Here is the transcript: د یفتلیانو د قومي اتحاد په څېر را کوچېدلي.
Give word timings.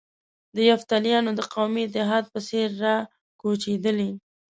د 0.55 0.57
یفتلیانو 0.69 1.31
د 1.35 1.41
قومي 1.53 1.81
اتحاد 1.85 2.25
په 2.33 2.39
څېر 2.47 2.69
را 2.83 2.95
کوچېدلي. 3.41 4.11